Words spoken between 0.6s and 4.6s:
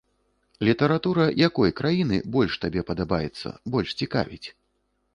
Літаратура якой краіны больш табе падабаецца, больш цікавіць?